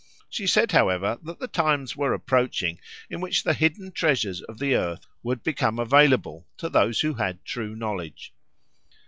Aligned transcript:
She 0.31 0.47
said, 0.47 0.71
however, 0.71 1.19
that 1.21 1.37
the 1.39 1.47
times 1.47 1.95
were 1.95 2.11
approaching 2.15 2.79
in 3.07 3.21
which 3.21 3.43
the 3.43 3.53
hidden 3.53 3.91
treasures 3.91 4.41
of 4.41 4.57
the 4.57 4.73
earth 4.75 5.05
would 5.21 5.43
become 5.43 5.77
available 5.77 6.47
to 6.57 6.69
those 6.69 7.01
who 7.01 7.13
had 7.13 7.45
true 7.45 7.75
knowledge. 7.75 8.33